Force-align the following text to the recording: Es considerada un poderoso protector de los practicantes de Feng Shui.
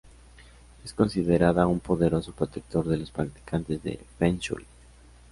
Es 0.83 0.93
considerada 0.93 1.67
un 1.67 1.79
poderoso 1.79 2.31
protector 2.33 2.87
de 2.87 2.97
los 2.97 3.11
practicantes 3.11 3.83
de 3.83 3.99
Feng 4.17 4.39
Shui. 4.39 4.65